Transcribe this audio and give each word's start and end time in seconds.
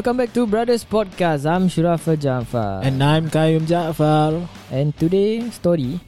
Welcome 0.00 0.16
back 0.16 0.32
to 0.32 0.48
Brothers 0.48 0.80
Podcast. 0.80 1.44
I'm 1.44 1.68
Shurafa 1.68 2.16
Jafar. 2.16 2.80
And 2.80 3.04
I'm 3.04 3.28
Kayum 3.28 3.68
Jaafar 3.68 4.48
And 4.72 4.96
today 4.96 5.44
story 5.52 6.00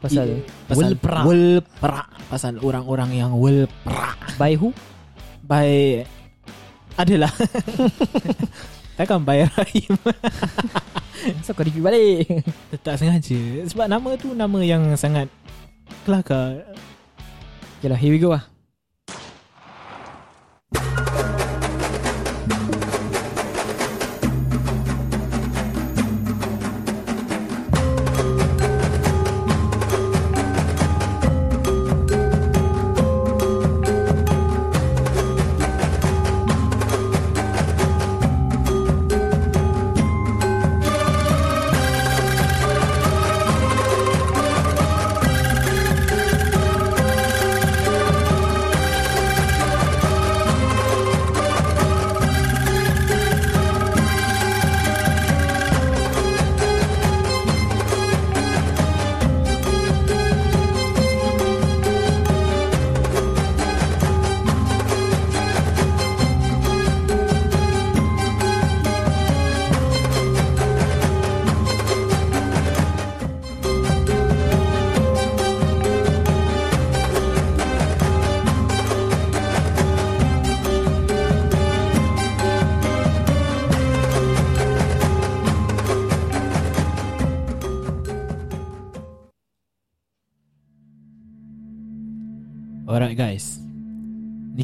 pasal 0.00 0.40
Pasal 0.64 0.80
Will 0.80 0.96
Pra. 0.96 1.20
Will 1.28 1.60
Pra 1.76 2.08
Pasal 2.32 2.56
orang-orang 2.64 3.12
yang 3.12 3.36
Will 3.36 3.68
Pra 3.84 4.16
by 4.40 4.56
who? 4.56 4.72
By 5.44 6.00
Adalah 6.96 7.28
Takkan 8.96 9.20
by 9.20 9.44
Rahim 9.52 10.00
So 11.44 11.52
kau 11.52 11.60
repeat 11.60 11.84
balik. 11.84 12.40
Tak 12.80 13.04
sengaja 13.04 13.68
Sebab 13.68 13.84
nama 13.84 14.16
tu 14.16 14.32
nama 14.32 14.64
yang 14.64 14.96
sangat 14.96 15.28
Kelakar 16.08 16.64
okay 17.84 17.92
lah, 17.92 18.00
here 18.00 18.16
we 18.16 18.16
go 18.16 18.32
lah. 18.32 18.55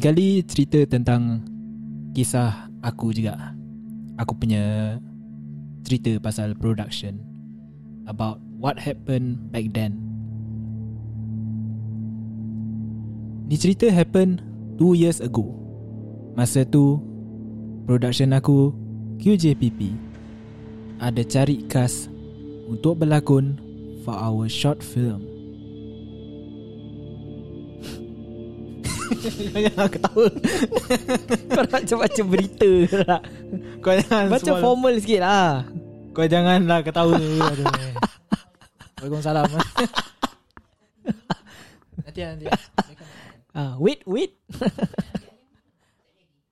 Kali 0.03 0.43
cerita 0.43 0.83
tentang 0.83 1.39
Kisah 2.11 2.67
aku 2.83 3.15
juga. 3.15 3.55
Aku 4.19 4.35
punya 4.35 4.99
Cerita 5.87 6.19
pasal 6.19 6.59
production 6.59 7.23
About 8.03 8.43
what 8.59 8.75
happened 8.75 9.47
back 9.55 9.71
then. 9.71 9.95
Ni 13.47 13.55
cerita 13.55 13.87
happen 13.87 14.43
2 14.75 14.91
years 14.91 15.23
ago. 15.23 15.55
Masa 16.35 16.67
tu 16.67 16.99
Production 17.87 18.35
aku 18.35 18.75
QJPP 19.23 19.95
Ada 20.99 21.23
cari 21.23 21.63
cast 21.71 22.11
Untuk 22.67 22.99
berlakon 22.99 23.55
For 24.03 24.19
our 24.19 24.51
short 24.51 24.83
film 24.83 25.32
jangan 29.55 29.87
ketawa 29.87 30.25
Kau 31.53 31.61
nak 31.61 31.71
macam 31.73 31.97
baca 31.99 32.21
berita 32.23 32.69
lah. 32.99 33.21
Kau 33.79 33.93
jangan 33.93 34.25
Baca 34.27 34.43
semua- 34.43 34.61
formal 34.61 34.93
sikit 34.97 35.21
lah. 35.21 35.65
Kau 36.11 36.25
janganlah 36.25 36.79
ketawa. 36.81 37.17
Waalaikumsalam 38.97 39.45
Nanti 42.03 42.19
nanti 42.21 42.45
Ah, 43.53 43.77
wait, 43.77 44.01
wait. 44.03 44.33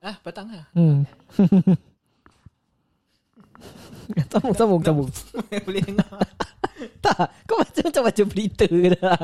Ah 0.01 0.17
petang 0.19 0.50
lah 0.50 0.66
Hmm. 0.73 1.05
sambung, 4.27 4.55
sambung, 4.55 4.81
sambung. 4.81 5.09
Boleh 5.61 5.81
dengar 5.81 6.09
Tak, 6.97 7.29
kau 7.45 7.55
baca 7.55 7.79
macam 7.79 8.03
baca 8.03 8.23
berita 8.25 8.66
dah. 8.66 9.21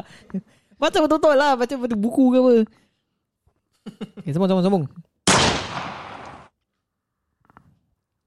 Baca 0.78 0.98
betul-betul 1.02 1.34
lah, 1.34 1.58
baca 1.58 1.74
betul 1.74 1.98
buku 1.98 2.24
ke 2.30 2.38
apa. 2.38 2.54
Okay, 4.22 4.32
sambung, 4.36 4.50
sambung, 4.50 4.66
sambung. 4.66 4.84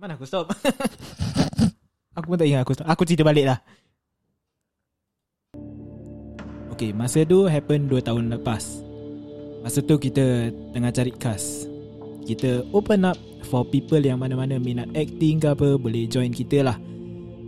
Mana 0.00 0.16
aku 0.16 0.24
stop? 0.24 0.48
Aku 2.18 2.26
pun 2.32 2.36
tak 2.40 2.48
ingat 2.48 2.66
aku 2.66 2.74
stop. 2.74 2.88
Aku 2.90 3.06
cerita 3.06 3.22
balik 3.22 3.46
lah. 3.46 3.58
Okay 6.74 6.96
masa 6.96 7.22
tu 7.28 7.44
happen 7.44 7.86
2 7.86 8.00
tahun 8.02 8.32
lepas. 8.34 8.82
Masa 9.60 9.84
tu 9.84 10.00
kita 10.00 10.48
tengah 10.72 10.88
cari 10.88 11.12
cast 11.20 11.68
Kita 12.24 12.64
open 12.72 13.04
up 13.04 13.20
for 13.44 13.60
people 13.68 14.00
yang 14.00 14.16
mana-mana 14.16 14.56
minat 14.56 14.88
acting 14.96 15.36
ke 15.36 15.52
apa 15.52 15.76
Boleh 15.76 16.08
join 16.08 16.32
kita 16.32 16.64
lah. 16.64 16.80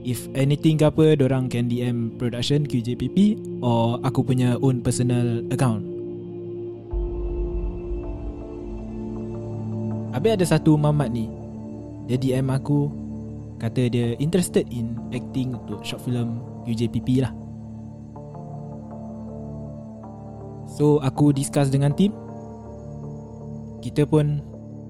If 0.05 0.29
anything 0.37 0.77
ke 0.77 0.93
apa 0.93 1.17
Diorang 1.17 1.49
can 1.49 1.73
DM 1.73 2.21
production 2.21 2.69
QJPP 2.69 3.41
Or 3.65 3.97
aku 4.05 4.29
punya 4.29 4.61
own 4.61 4.85
personal 4.85 5.41
account 5.49 5.92
Habis 10.13 10.37
ada 10.37 10.47
satu 10.47 10.77
mamat 10.77 11.09
ni. 11.09 11.27
Dia 12.07 12.21
DM 12.21 12.53
aku 12.53 13.03
Kata 13.63 13.87
dia 13.87 14.19
interested 14.19 14.67
in 14.75 14.99
acting 15.15 15.55
untuk 15.55 15.87
short 15.87 16.03
film 16.03 16.43
UJPP 16.67 17.23
lah. 17.23 17.31
So 20.67 20.99
aku 20.99 21.31
discuss 21.31 21.71
dengan 21.71 21.95
team. 21.95 22.11
Kita 23.79 24.03
pun 24.03 24.43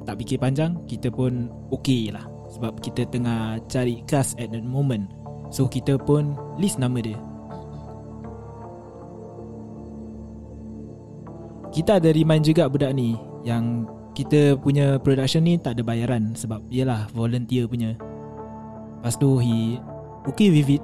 tak 0.04 0.20
fikir 0.20 0.36
panjang 0.40 0.80
Kita 0.88 1.12
pun 1.12 1.52
okay 1.68 2.08
lah. 2.08 2.24
Sebab 2.56 2.80
kita 2.80 3.04
tengah 3.12 3.60
cari 3.68 4.00
cast 4.08 4.40
at 4.40 4.48
the 4.56 4.64
moment. 4.64 5.12
So 5.52 5.68
kita 5.68 6.00
pun 6.00 6.32
list 6.56 6.80
nama 6.80 6.96
dia. 7.04 7.20
Kita 11.76 12.00
ada 12.00 12.12
remind 12.12 12.44
juga 12.44 12.68
budak 12.68 12.92
ni 12.92 13.16
Yang 13.48 13.88
kita 14.12 14.60
punya 14.60 15.00
production 15.00 15.44
ni 15.44 15.56
tak 15.56 15.80
ada 15.80 15.82
bayaran 15.84 16.36
Sebab 16.36 16.68
yelah 16.68 17.08
volunteer 17.16 17.64
punya. 17.64 17.96
Lepas 19.00 19.16
tu 19.16 19.40
he 19.40 19.80
okay 20.28 20.52
with 20.52 20.68
it. 20.68 20.82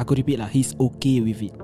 Aku 0.00 0.16
repeat 0.16 0.40
lah 0.40 0.48
He's 0.48 0.72
okay 0.80 1.20
with 1.20 1.44
it. 1.44 1.54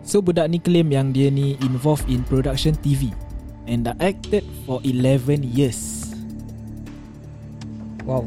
So 0.00 0.18
budak 0.18 0.50
ni 0.50 0.58
claim 0.58 0.90
yang 0.90 1.14
dia 1.14 1.30
ni 1.30 1.54
involved 1.62 2.08
in 2.10 2.26
production 2.26 2.74
TV 2.80 3.14
And 3.70 3.86
acted 4.02 4.42
for 4.66 4.82
11 4.82 5.46
years. 5.46 6.10
Wow. 8.02 8.26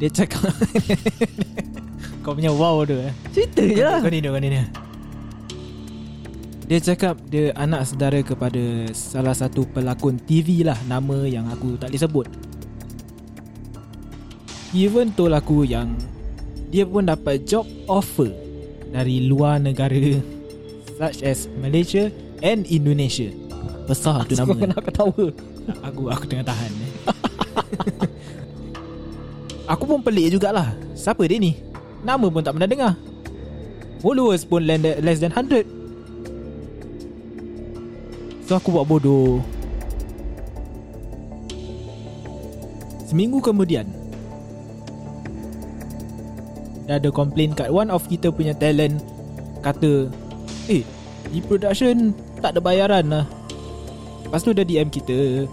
Dia 0.00 0.08
cakap 0.08 0.48
Kau 2.24 2.32
punya 2.32 2.48
wow 2.52 2.88
tu 2.88 2.96
eh. 2.96 3.12
Cerita 3.36 3.60
je 3.60 3.84
lah. 3.84 4.00
Kau 4.00 4.08
ni 4.08 4.24
dia, 6.66 6.78
cakap 6.82 7.14
dia 7.30 7.54
anak 7.54 7.86
saudara 7.86 8.18
kepada 8.26 8.90
salah 8.90 9.30
satu 9.38 9.62
pelakon 9.70 10.18
TV 10.18 10.66
lah 10.66 10.74
Nama 10.90 11.22
yang 11.30 11.46
aku 11.46 11.78
tak 11.78 11.94
boleh 11.94 12.02
sebut. 12.02 12.26
Even 14.74 15.14
told 15.14 15.30
aku 15.30 15.62
yang 15.62 15.94
Dia 16.74 16.82
pun 16.82 17.06
dapat 17.06 17.46
job 17.46 17.62
offer 17.86 18.34
Dari 18.90 19.30
luar 19.30 19.62
negara 19.62 20.18
Such 20.98 21.22
as 21.22 21.46
Malaysia 21.60 22.10
and 22.40 22.66
Indonesia. 22.66 23.28
Besar 23.86 24.24
tu 24.26 24.34
nama. 24.34 24.72
nak 24.72 24.80
ketawa. 24.80 25.28
Aku 25.84 26.08
aku 26.08 26.24
tengah 26.24 26.46
tahan 26.48 26.72
eh. 26.72 26.92
Aku 29.76 29.84
pun 29.84 30.00
pelik 30.00 30.32
jugalah. 30.32 30.72
Siapa 30.96 31.20
dia 31.28 31.36
ni? 31.36 31.52
Nama 32.00 32.26
pun 32.32 32.40
tak 32.40 32.56
pernah 32.56 32.70
dengar. 32.70 32.92
Followers 34.00 34.48
pun 34.48 34.64
less 34.64 35.20
than 35.20 35.36
100 35.36 35.75
So 38.46 38.54
aku 38.54 38.70
buat 38.70 38.86
bodoh. 38.86 39.42
Seminggu 43.06 43.42
kemudian 43.42 43.86
Dah 46.86 46.98
ada 46.98 47.10
komplain 47.10 47.54
kat 47.54 47.70
one 47.70 47.90
of 47.90 48.06
kita 48.10 48.34
punya 48.34 48.50
talent 48.54 48.98
Kata 49.62 50.10
Eh 50.66 50.82
Di 51.30 51.38
production 51.38 52.10
Tak 52.42 52.58
ada 52.58 52.60
bayaran 52.62 53.06
lah. 53.06 53.26
Lepas 54.26 54.42
tu 54.42 54.50
dia 54.50 54.66
DM 54.66 54.90
kita 54.90 55.46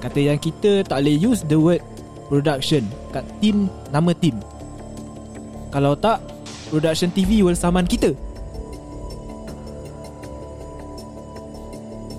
Kata 0.00 0.16
yang 0.20 0.40
kita 0.40 0.80
tak 0.84 1.04
boleh 1.04 1.16
use 1.16 1.44
the 1.44 1.56
word 1.60 1.84
Production 2.32 2.88
Kat 3.12 3.24
team 3.44 3.68
Nama 3.92 4.12
team. 4.16 4.40
Kalau 5.72 5.92
tak 5.96 6.24
Production 6.72 7.12
TV 7.12 7.44
will 7.44 7.56
saman 7.56 7.84
kita 7.84 8.16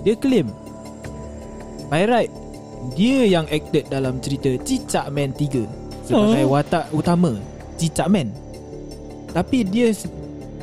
Dia 0.05 0.13
claim 0.15 0.47
By 1.89 2.05
right 2.05 2.31
Dia 2.93 3.25
yang 3.25 3.49
acted 3.49 3.89
dalam 3.89 4.21
cerita 4.21 4.53
Cicak 4.61 5.09
Man 5.09 5.33
3 5.33 6.05
Sebagai 6.05 6.45
Oh. 6.45 6.53
watak 6.53 6.85
utama 6.93 7.33
Cicak 7.75 8.07
Man. 8.07 8.29
Tapi 9.33 9.65
dia 9.65 9.89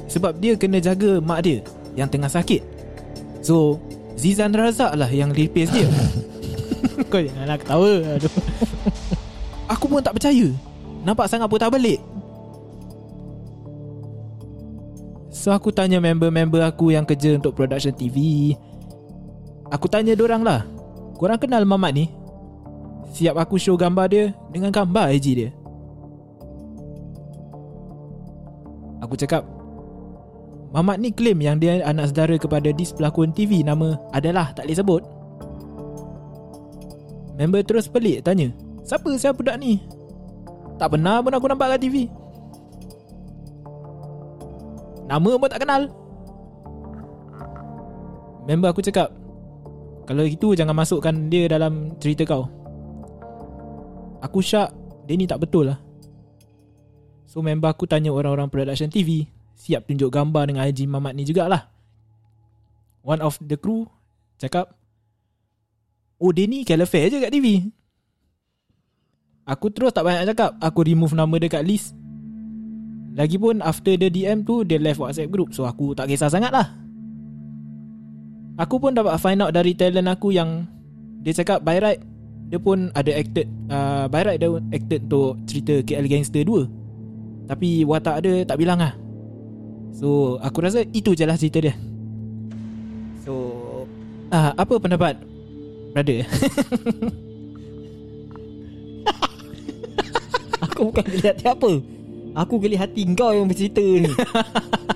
Sebab 0.06 0.38
dia 0.38 0.54
kena 0.54 0.78
jaga 0.78 1.18
mak 1.18 1.42
dia 1.42 1.60
Yang 1.98 2.08
tengah 2.16 2.30
sakit. 2.30 2.62
So 3.42 3.82
Zizan 4.14 4.54
Razak 4.54 4.94
lah 4.94 5.10
yang 5.10 5.34
replace 5.34 5.72
dia. 5.74 5.88
Kau 7.10 7.18
jangan 7.18 7.48
nak 7.48 7.58
ketawa. 7.66 7.92
Aduh. 8.14 8.30
Aku 9.74 9.90
pun 9.90 9.98
tak 9.98 10.14
percaya. 10.14 10.46
Nampak 11.02 11.26
sangat 11.26 11.50
pun 11.50 11.58
tak 11.58 11.74
balik. 11.74 11.98
So 15.32 15.50
aku 15.50 15.74
tanya 15.74 15.98
member-member 15.98 16.62
aku 16.62 16.94
yang 16.94 17.02
kerja 17.02 17.34
untuk 17.34 17.58
production 17.58 17.90
TV 17.90 18.52
Aku 19.72 19.88
tanya 19.88 20.12
dorang 20.12 20.44
lah. 20.44 20.68
Korang 21.16 21.40
kenal 21.40 21.64
Mamat 21.64 21.96
ni? 21.96 22.12
Siap 23.12 23.36
aku 23.36 23.60
show 23.60 23.76
gambar 23.76 24.06
dia 24.08 24.24
Dengan 24.52 24.68
gambar 24.68 25.16
IG 25.16 25.26
dia. 25.32 25.50
Aku 29.00 29.16
cakap 29.16 29.48
Mamat 30.76 31.00
ni 31.00 31.08
claim 31.12 31.40
yang 31.40 31.56
dia 31.56 31.80
anak 31.84 32.12
saudara 32.12 32.36
kepada 32.36 32.68
dis 32.72 32.92
pelakon 32.92 33.32
TV 33.32 33.64
Nama 33.64 33.96
adalah 34.12 34.52
tak 34.52 34.68
boleh 34.68 34.76
sebut. 34.76 35.02
Member 37.40 37.64
terus 37.64 37.88
pelik 37.88 38.20
tanya 38.28 38.52
Siapa 38.84 39.08
siapa 39.16 39.40
budak 39.40 39.56
ni? 39.56 39.80
Tak 40.76 40.92
pernah 40.92 41.24
pun 41.24 41.32
aku 41.32 41.48
nampak 41.48 41.76
kat 41.76 41.80
TV 41.88 41.96
Nama 45.08 45.30
pun 45.36 45.48
tak 45.48 45.60
kenal. 45.60 45.92
Member 48.48 48.72
aku 48.72 48.80
cakap 48.80 49.21
Kalau 50.12 50.28
itu 50.28 50.52
jangan 50.52 50.76
masukkan 50.76 51.32
dia 51.32 51.48
dalam 51.48 51.96
cerita 51.96 52.28
kau. 52.28 52.44
Aku 54.20 54.44
syak 54.44 54.68
Dia 55.08 55.16
ni 55.16 55.24
tak 55.24 55.40
betul 55.40 55.72
lah. 55.72 55.80
So 57.24 57.40
member 57.40 57.72
aku 57.72 57.88
tanya 57.88 58.12
orang-orang 58.12 58.52
production 58.52 58.92
TV 58.92 59.24
Siap 59.56 59.88
tunjuk 59.88 60.12
gambar 60.12 60.52
dengan 60.52 60.68
IG 60.68 60.84
Mamat 60.84 61.16
ni 61.16 61.24
jugalah. 61.24 61.72
One 63.00 63.24
of 63.24 63.40
the 63.40 63.56
crew 63.56 63.88
Cakap 64.36 64.76
Oh 66.20 66.28
dia 66.28 66.44
ni 66.44 66.68
califer 66.68 67.08
je 67.08 67.16
kat 67.16 67.32
TV 67.32 67.72
Aku 69.48 69.72
terus 69.72 69.96
tak 69.96 70.04
banyak 70.04 70.28
cakap. 70.28 70.60
Aku 70.60 70.84
remove 70.84 71.16
nama 71.16 71.40
dia 71.40 71.48
kat 71.48 71.64
list. 71.64 71.96
Lagipun 73.16 73.64
after 73.64 73.96
the 73.96 74.12
DM 74.12 74.44
tu 74.44 74.60
Dia 74.60 74.76
left 74.76 75.00
WhatsApp 75.00 75.32
group. 75.32 75.56
So 75.56 75.64
aku 75.64 75.96
tak 75.96 76.12
kisah 76.12 76.28
sangat 76.28 76.52
lah 76.52 76.81
Aku 78.60 78.76
pun 78.76 78.92
dapat 78.92 79.16
find 79.16 79.40
out 79.40 79.52
dari 79.56 79.72
talent 79.72 80.12
aku 80.12 80.28
yang 80.36 80.68
Dia 81.24 81.32
cakap 81.32 81.64
by 81.64 81.80
right 81.80 82.00
Dia 82.52 82.60
pun 82.60 82.92
ada 82.92 83.08
acted 83.16 83.48
uh, 83.72 84.04
By 84.12 84.28
right 84.28 84.36
dia 84.36 84.52
acted 84.76 85.08
untuk 85.08 85.40
cerita 85.48 85.80
KL 85.80 86.04
Gangster 86.04 86.44
2 86.44 87.48
Tapi 87.48 87.84
watak 87.88 88.22
dia 88.24 88.44
tak 88.44 88.60
bilang 88.60 88.78
lah. 88.80 88.92
So 89.92 90.38
aku 90.40 90.64
rasa 90.64 90.84
itu 90.92 91.12
je 91.12 91.24
lah 91.28 91.36
cerita 91.36 91.60
dia. 91.64 91.74
So 93.24 93.32
uh, 94.28 94.52
Apa 94.56 94.76
pendapat 94.76 95.16
Brother? 95.96 96.24
Aku 100.62 100.88
bukan 100.88 101.04
geli 101.10 101.26
hati 101.26 101.44
apa 101.48 101.70
Aku 102.32 102.54
geli 102.62 102.76
hati 102.78 103.02
kau 103.12 103.34
yang 103.34 103.50
bercerita 103.50 103.82
ni 103.82 104.08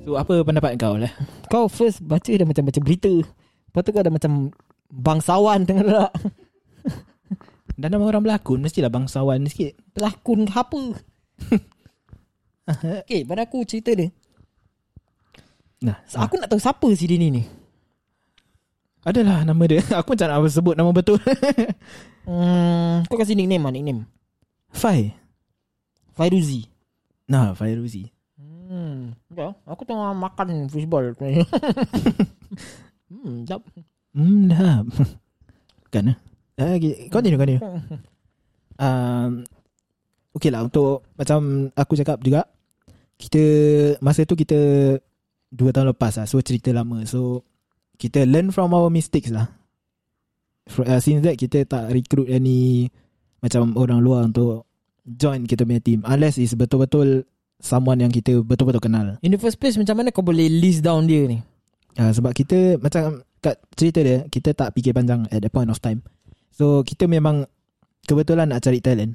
So 0.00 0.16
apa 0.16 0.40
pendapat 0.40 0.80
kau 0.80 0.96
lah? 0.96 1.12
Kau 1.52 1.68
first 1.68 2.00
baca 2.00 2.32
dah 2.32 2.46
macam 2.48 2.64
baca 2.64 2.80
berita. 2.80 3.12
Lepas 3.20 3.80
tu 3.84 3.90
kau 3.92 4.04
dah 4.04 4.12
macam 4.12 4.32
Bangsawan 4.90 5.68
tengah 5.68 5.84
tak? 5.86 6.12
Dan 7.80 7.94
nama 7.94 8.10
orang 8.10 8.26
berlakon 8.26 8.58
Mestilah 8.58 8.90
bangsawan 8.90 9.46
sikit. 9.46 9.78
Pelakon 9.94 10.48
ke 10.48 10.54
apa? 10.56 10.82
Okay 12.70 13.26
pada 13.26 13.50
aku 13.50 13.66
cerita 13.66 13.90
dia. 13.98 14.14
Nah 15.82 15.98
Aku 16.06 16.38
nak 16.38 16.46
tahu 16.46 16.62
siapa 16.62 16.86
si 16.94 17.10
Dini 17.10 17.34
ni. 17.34 17.42
Adalah 19.02 19.42
nama 19.42 19.58
dia. 19.66 19.82
Aku 20.00 20.14
macam 20.14 20.30
nak 20.30 20.54
sebut 20.54 20.78
nama 20.78 20.94
betul. 20.94 21.18
Hmm, 22.30 23.02
Kau 23.10 23.18
kasih 23.18 23.34
nickname 23.34 23.66
lah 23.66 23.74
nickname. 23.74 24.06
Fai. 24.70 25.18
Fairuzi. 26.14 26.70
Nah 27.26 27.58
Fairuzi 27.58 28.19
Hmm, 28.70 29.18
ya, 29.34 29.50
aku 29.66 29.82
tengah 29.82 30.14
makan 30.14 30.70
fishball. 30.70 31.10
hmm, 33.10 33.42
jap. 33.42 33.66
Hmm 34.14 34.50
dah 34.50 34.82
Kan 35.90 36.14
eh 36.58 36.58
okay. 36.58 36.94
Continue 37.10 37.38
continue 37.38 37.62
um, 38.78 39.46
Okay 40.34 40.50
lah 40.50 40.66
untuk 40.66 41.06
Macam 41.14 41.70
aku 41.74 41.94
cakap 41.98 42.18
juga 42.22 42.46
Kita 43.14 43.42
Masa 44.02 44.26
tu 44.26 44.34
kita 44.34 44.58
Dua 45.50 45.70
tahun 45.70 45.94
lepas 45.94 46.18
lah 46.18 46.26
So 46.26 46.42
cerita 46.42 46.74
lama 46.74 47.02
So 47.06 47.46
Kita 47.98 48.26
learn 48.26 48.50
from 48.50 48.74
our 48.74 48.90
mistakes 48.90 49.30
lah 49.30 49.50
Fr- 50.66 50.86
uh, 50.86 51.00
Since 51.02 51.26
that 51.26 51.38
kita 51.38 51.66
tak 51.66 51.90
recruit 51.94 52.30
any 52.30 52.90
Macam 53.42 53.74
orang 53.78 54.02
luar 54.02 54.26
untuk 54.26 54.66
Join 55.06 55.46
kita 55.46 55.66
punya 55.66 55.82
team 55.82 56.02
Unless 56.06 56.38
is 56.38 56.54
betul-betul 56.54 57.26
Someone 57.60 58.00
yang 58.00 58.08
kita 58.08 58.40
betul-betul 58.40 58.80
kenal. 58.80 59.20
In 59.20 59.30
the 59.30 59.40
first 59.40 59.60
place 59.60 59.76
macam 59.76 60.00
mana 60.00 60.08
kau 60.08 60.24
boleh 60.24 60.48
list 60.48 60.80
down 60.80 61.04
dia 61.04 61.28
ni? 61.28 61.44
uh, 62.00 62.08
Sebab 62.08 62.32
kita 62.32 62.80
Macam 62.80 63.20
Kat 63.40 63.56
cerita 63.72 64.00
dia 64.00 64.24
Kita 64.26 64.52
tak 64.52 64.72
fikir 64.72 64.92
panjang 64.92 65.28
At 65.28 65.44
that 65.44 65.52
point 65.52 65.68
of 65.68 65.76
time. 65.76 66.00
So 66.52 66.80
kita 66.80 67.04
memang 67.04 67.44
Kebetulan 68.04 68.48
nak 68.48 68.64
cari 68.64 68.80
talent. 68.80 69.12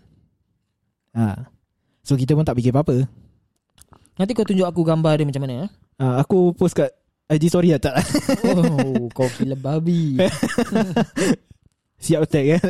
Uh, 1.12 1.34
So 2.06 2.14
kita 2.14 2.38
pun 2.38 2.46
tak 2.46 2.54
fikir 2.54 2.70
apa-apa. 2.70 3.10
Nanti 4.16 4.32
kau 4.38 4.46
tunjuk 4.46 4.64
aku 4.64 4.86
gambar 4.86 5.18
dia 5.18 5.26
macam 5.26 5.42
mana 5.42 5.66
eh? 5.66 5.70
uh, 6.00 6.22
Aku 6.22 6.54
post 6.54 6.78
kat 6.78 6.94
IG 7.26 7.50
story 7.50 7.74
lah 7.74 7.82
tak? 7.82 7.98
Oh, 8.46 9.10
kau 9.18 9.26
gila 9.34 9.58
babi. 9.58 10.22
Siap 12.06 12.30
tag 12.30 12.46
kan 12.54 12.62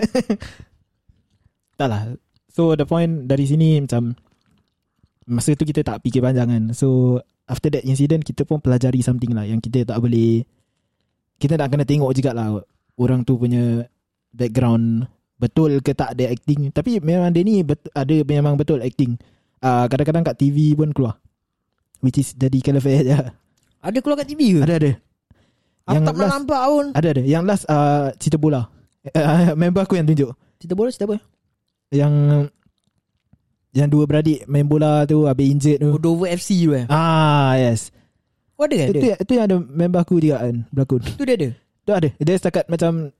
Tak 1.75 1.87
lah. 1.91 2.01
So 2.47 2.71
the 2.79 2.87
point 2.87 3.27
Dari 3.27 3.43
sini 3.43 3.83
macam 3.83 4.15
Masa 5.25 5.57
tu 5.57 5.65
kita 5.65 5.81
tak 5.81 6.01
fikir 6.05 6.21
panjang 6.21 6.47
kan. 6.49 6.63
So 6.73 7.19
After 7.45 7.69
that 7.69 7.85
incident 7.85 8.25
Kita 8.25 8.41
pun 8.41 8.57
pelajari 8.57 9.05
something 9.05 9.29
lah 9.37 9.45
Yang 9.45 9.69
kita 9.69 9.85
tak 9.93 10.01
boleh 10.01 10.41
Kita 11.37 11.61
nak 11.61 11.69
kena 11.69 11.85
tengok 11.85 12.09
juga 12.17 12.33
lah 12.33 12.57
Orang 12.97 13.21
tu 13.21 13.37
punya 13.37 13.85
Background. 14.35 15.07
Betul 15.39 15.79
ke 15.79 15.95
tak 15.95 16.19
dia 16.19 16.27
acting? 16.27 16.71
Tapi 16.75 16.99
memang 16.99 17.31
dia 17.31 17.43
ni 17.43 17.63
bet, 17.63 17.79
Ada 17.95 18.23
memang 18.27 18.59
betul 18.59 18.83
acting. 18.83 19.15
Uh, 19.63 19.87
Kadang-kadang 19.87 20.27
kat 20.27 20.35
TV 20.35 20.75
pun 20.75 20.91
keluar. 20.91 21.15
Which 22.03 22.19
is 22.19 22.35
jadi 22.35 22.59
califer 22.59 22.99
je. 22.99 23.15
Ada 23.79 23.97
keluar 24.03 24.19
kat 24.19 24.27
TV 24.27 24.59
ke? 24.59 24.61
Ada 24.67 24.75
ada. 24.75 24.91
Aku 25.87 25.93
Yang 25.95 26.03
tak 26.03 26.13
pernah 26.15 26.27
last- 26.27 26.35
nampak 26.35 26.61
pun. 26.67 26.85
Ada 26.91 27.07
ada. 27.15 27.23
Yang 27.23 27.43
last 27.47 27.63
uh, 27.71 28.07
Cerita 28.19 28.37
bola. 28.39 28.61
Uh, 29.11 29.53
Member 29.61 29.81
aku 29.87 29.95
yang 29.95 30.07
tunjuk. 30.07 30.35
Cerita 30.59 30.73
bola 30.75 30.89
cerita 30.91 31.07
apa? 31.07 31.17
Yang 31.95 32.13
Yang 33.75 33.89
dua 33.91 34.03
beradik 34.07 34.47
Main 34.47 34.65
bola 34.65 35.03
tu 35.03 35.27
Habis 35.27 35.51
injured 35.51 35.79
tu. 35.83 35.91
Dover 35.99 36.31
FC 36.31 36.63
tu 36.63 36.71
eh. 36.71 36.87
Ah 36.87 37.59
yes. 37.59 37.91
Oh 38.55 38.63
ada 38.63 38.75
kan 38.79 38.87
Itu, 38.95 39.07
itu 39.11 39.31
yang 39.35 39.45
ada 39.51 39.57
member 39.59 39.99
aku 39.99 40.15
juga 40.23 40.47
kan 40.47 40.63
Berlakon. 40.71 41.01
Itu 41.03 41.23
dia 41.27 41.35
ada. 41.35 41.49
Tu 41.85 41.91
ada. 41.91 42.09
Dia 42.15 42.35
setakat 42.39 42.65
macam 42.71 43.11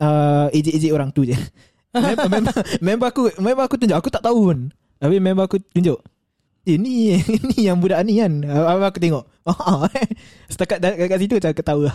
uh, 0.00 0.46
Ejek-ejek 0.56 0.92
orang 0.96 1.12
tu 1.12 1.28
je. 1.28 1.36
Member, 1.88 2.28
member, 2.28 2.52
member 2.84 3.06
aku 3.08 3.22
Member 3.40 3.64
aku 3.64 3.76
tunjuk. 3.80 3.96
Aku 3.96 4.08
tak 4.08 4.24
tahu 4.24 4.52
pun. 4.52 4.58
Habis 5.00 5.20
member 5.20 5.44
aku 5.44 5.60
tunjuk. 5.72 6.00
Eh 6.68 6.76
ni 6.76 7.16
Ni 7.48 7.64
yang 7.64 7.80
budak 7.80 8.04
ni 8.04 8.20
kan. 8.20 8.44
Habis 8.44 8.86
aku 8.92 8.98
tengok. 9.00 9.24
Oh, 9.48 9.88
Setakat 10.52 10.78
kat, 10.84 11.08
kat 11.08 11.18
situ 11.20 11.34
Macam 11.40 11.52
ketawa. 11.56 11.88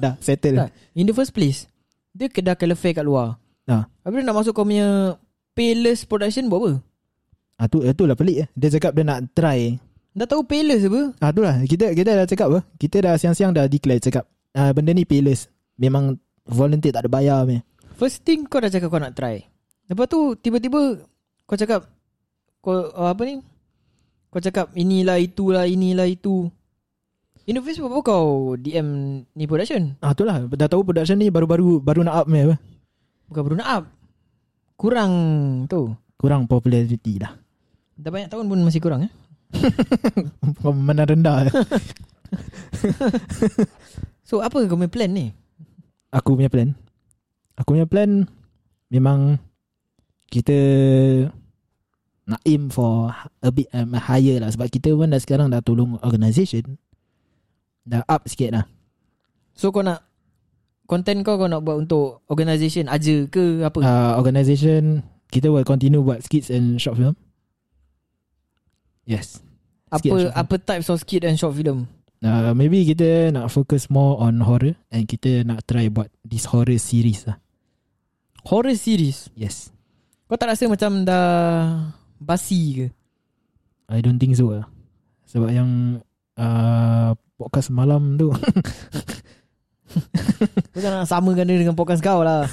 Dah 0.00 0.14
settle. 0.24 0.56
Tak. 0.56 0.72
In 0.96 1.04
the 1.04 1.12
first 1.12 1.36
place, 1.36 1.68
dia 2.16 2.32
kedah 2.32 2.56
califer 2.56 2.96
kat 2.96 3.04
luar. 3.04 3.36
Ah. 3.68 3.86
Habis 4.02 4.24
dia 4.24 4.26
nak 4.26 4.36
masuk 4.40 4.56
kau 4.56 4.64
punya 4.64 5.20
Payless 5.52 6.08
Production 6.08 6.48
buat 6.48 6.60
apa? 6.64 6.72
Ah, 7.60 7.68
tu, 7.68 7.84
tu 7.84 8.04
lah 8.08 8.16
pelik 8.16 8.36
eh. 8.44 8.48
Dia 8.56 8.72
cakap 8.72 8.96
dia 8.96 9.04
nak 9.04 9.36
try 9.36 9.76
Dah 10.10 10.26
tahu 10.26 10.42
Payless 10.42 10.90
apa? 10.90 11.14
Ah 11.22 11.30
tu 11.30 11.46
lah 11.46 11.62
kita 11.62 11.94
kita 11.94 12.10
dah 12.18 12.26
cakap 12.26 12.46
apa? 12.50 12.60
Kita 12.74 12.96
dah 12.98 13.14
siang-siang 13.14 13.54
dah 13.54 13.70
declare 13.70 14.02
cakap 14.02 14.26
ah, 14.58 14.74
benda 14.74 14.90
ni 14.90 15.06
payless. 15.06 15.46
Memang 15.78 16.18
volunteer 16.42 16.90
tak 16.90 17.06
ada 17.06 17.10
bayar 17.12 17.46
me. 17.46 17.62
First 17.94 18.26
thing 18.26 18.48
kau 18.50 18.58
dah 18.58 18.72
cakap 18.72 18.90
kau 18.90 18.98
nak 18.98 19.14
try. 19.14 19.38
Lepas 19.86 20.06
tu 20.10 20.34
tiba-tiba 20.34 20.98
kau 21.46 21.54
cakap 21.54 21.86
kau 22.58 22.90
uh, 22.90 23.14
apa 23.14 23.22
ni? 23.22 23.38
Kau 24.34 24.42
cakap 24.42 24.74
inilah 24.74 25.18
itulah 25.22 25.66
inilah 25.66 26.10
itu. 26.10 26.50
Indo 27.46 27.62
Facebook 27.62 27.94
apa 27.94 28.00
kau 28.02 28.54
DM 28.58 28.86
ni 29.34 29.44
production? 29.48 29.98
Ah 30.04 30.14
tu 30.14 30.22
lah 30.22 30.44
Dah 30.54 30.70
tahu 30.70 30.86
production 30.86 31.18
ni 31.18 31.32
Baru-baru 31.32 31.82
Baru 31.82 32.04
nak 32.04 32.22
up 32.22 32.26
ni 32.30 32.46
apa 32.46 32.54
Bukan 33.26 33.42
baru 33.42 33.56
nak 33.58 33.70
up. 33.74 33.84
Kurang 34.78 35.12
tu. 35.66 35.90
Kurang 36.14 36.46
popularity 36.46 37.18
dah 37.18 37.32
Dah 38.00 38.08
banyak 38.08 38.32
tahun 38.32 38.48
pun 38.48 38.64
masih 38.64 38.80
kurang 38.80 39.04
eh. 39.04 39.12
Mana 40.88 41.04
rendah 41.04 41.44
So 44.28 44.40
apa 44.40 44.62
kau 44.64 44.78
punya 44.78 44.88
plan 44.88 45.10
ni? 45.12 45.34
Aku 46.14 46.38
punya 46.38 46.48
plan 46.48 46.72
Aku 47.60 47.76
punya 47.76 47.84
plan 47.84 48.24
Memang 48.88 49.36
Kita 50.30 50.54
Nak 52.30 52.40
aim 52.46 52.70
for 52.70 53.10
A 53.42 53.50
bit 53.50 53.68
um, 53.74 53.92
higher 53.98 54.38
lah 54.38 54.48
Sebab 54.54 54.70
kita 54.70 54.94
pun 54.94 55.10
dah 55.10 55.20
sekarang 55.20 55.50
Dah 55.50 55.60
tolong 55.60 55.98
organisation 56.00 56.78
Dah 57.84 58.06
up 58.06 58.24
sikit 58.30 58.54
lah 58.54 58.64
So 59.58 59.74
kau 59.74 59.82
nak 59.82 60.06
Content 60.86 61.26
kau 61.26 61.36
kau 61.36 61.50
nak 61.50 61.66
buat 61.66 61.76
untuk 61.84 62.22
Organisation 62.30 62.86
aja 62.86 63.26
ke 63.26 63.66
apa? 63.66 63.78
uh, 63.82 64.12
Organisation 64.16 65.02
Kita 65.28 65.50
will 65.50 65.66
continue 65.66 66.00
buat 66.00 66.22
skits 66.22 66.54
and 66.54 66.78
short 66.78 66.96
film 66.96 67.18
Yes 69.08 69.40
skit 69.90 70.10
apa 70.14 70.18
film. 70.22 70.32
apa 70.34 70.54
types 70.62 70.88
of 70.90 70.98
skit 71.02 71.22
and 71.26 71.34
short 71.34 71.54
film? 71.58 71.90
uh, 72.22 72.54
Maybe 72.54 72.86
kita 72.86 73.34
nak 73.34 73.50
focus 73.50 73.90
more 73.90 74.20
on 74.22 74.38
horror 74.46 74.78
And 74.92 75.08
kita 75.10 75.42
nak 75.42 75.66
try 75.66 75.90
buat 75.90 76.06
This 76.22 76.46
horror 76.46 76.78
series 76.78 77.26
lah 77.26 77.40
Horror 78.46 78.72
series. 78.78 79.28
Yes 79.34 79.74
Kau 80.30 80.38
tak 80.38 80.54
rasa 80.54 80.70
macam 80.70 81.02
dah 81.02 81.26
basi 82.22 82.60
ke? 82.78 82.86
I 83.90 83.98
don't 83.98 84.22
think 84.22 84.38
so 84.38 84.54
lah 84.54 84.64
Sebab 85.26 85.50
yang 85.50 85.98
uh, 86.38 87.10
Podcast 87.34 87.74
malam 87.74 88.14
tu 88.14 88.30
Kau 90.70 90.78
jangan 90.78 91.02
nak 91.02 91.10
samakan 91.10 91.50
dia 91.50 91.58
dengan 91.58 91.74
podcast 91.74 91.98
kau 91.98 92.22
lah. 92.22 92.46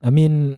I 0.00 0.08
mean 0.08 0.56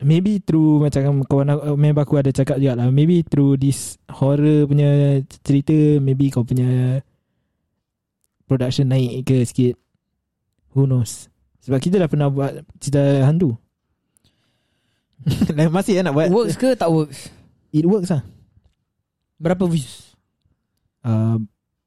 Maybe 0.00 0.40
through 0.40 0.80
Macam 0.80 1.28
kawan 1.28 1.48
aku, 1.52 1.76
Member 1.76 2.02
aku 2.08 2.14
ada 2.16 2.32
cakap 2.32 2.56
juga 2.56 2.72
lah 2.80 2.88
Maybe 2.88 3.20
through 3.20 3.60
this 3.60 4.00
Horror 4.08 4.64
punya 4.64 5.20
Cerita 5.44 6.00
Maybe 6.00 6.32
kau 6.32 6.40
punya 6.40 7.00
Production 8.48 8.88
naik 8.88 9.28
ke 9.28 9.44
sikit 9.44 9.76
Who 10.72 10.88
knows 10.88 11.28
Sebab 11.60 11.78
kita 11.84 12.00
dah 12.00 12.08
pernah 12.08 12.32
buat 12.32 12.64
Cerita 12.80 13.28
hantu 13.28 13.60
Lain 15.52 15.68
Masih 15.76 16.00
lah 16.00 16.08
nak 16.08 16.14
buat 16.16 16.28
works 16.32 16.56
ke 16.56 16.72
tak 16.72 16.88
works? 16.88 17.28
It 17.68 17.84
works 17.84 18.08
lah 18.08 18.24
Berapa 19.36 19.68
views? 19.68 20.16
uh, 21.04 21.36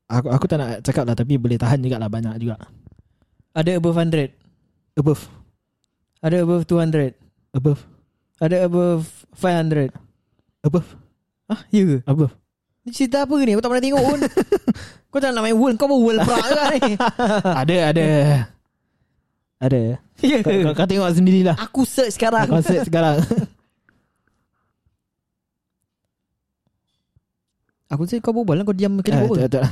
aku, 0.05 0.29
aku 0.29 0.45
tak 0.45 0.57
nak 0.61 0.85
cakap 0.85 1.09
lah 1.09 1.17
Tapi 1.17 1.41
boleh 1.41 1.57
tahan 1.57 1.81
juga 1.81 1.97
lah 1.97 2.13
Banyak 2.13 2.37
juga 2.37 2.61
Ada 3.57 3.81
above 3.81 3.97
100? 3.97 5.01
Above 5.01 5.21
Ada 6.21 6.45
above 6.45 6.63
200? 6.69 7.17
Above 7.57 7.92
Ada 8.41 8.65
above 8.65 9.05
500? 9.35 9.93
Above 10.63 10.87
Ah, 11.45 11.59
ya 11.69 11.83
ke? 11.83 11.97
Above 12.07 12.33
Ni 12.83 12.91
cerita 12.91 13.23
apa 13.23 13.35
ni? 13.37 13.51
Aku 13.53 13.61
tak 13.61 13.69
pernah 13.71 13.83
tengok 13.83 14.03
pun. 14.03 14.19
kau 15.13 15.19
tak 15.21 15.31
nak 15.31 15.43
main 15.43 15.55
world. 15.55 15.77
Kau 15.77 15.87
pun 15.87 15.99
world 16.01 16.19
pula 16.19 16.39
ke 16.41 16.51
ni? 16.81 16.91
Ada 17.63 17.75
ada 17.89 18.05
Ada 19.63 19.79
ya 20.19 20.37
kau, 20.43 20.51
kau, 20.51 20.73
kau 20.75 20.87
tengok 20.87 21.09
sendirilah 21.15 21.55
Aku 21.61 21.87
search 21.87 22.15
sekarang. 22.15 22.47
Konsep 22.49 22.83
sekarang 22.83 23.23
Aku 27.93 28.03
search 28.03 28.19
kau 28.19 28.33
berbual 28.33 28.59
lah. 28.59 28.65
Kau 28.65 28.75
diam 28.75 28.97
Ah, 28.97 29.03
kena 29.05 29.23
apa? 29.23 29.35
tak, 29.47 29.49
tak, 29.53 29.63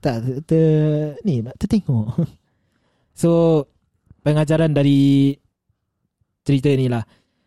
tak, 0.00 0.16
ter, 0.48 0.64
Ni 1.22 1.44
nak 1.44 1.54
tertengok 1.60 2.16
So 3.12 3.62
Pengajaran 4.24 4.72
dari 4.72 5.34
Cerita 6.42 6.70
ni 6.72 6.86
lah 6.88 7.02